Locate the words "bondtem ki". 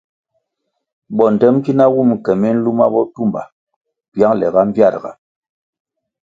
1.15-1.71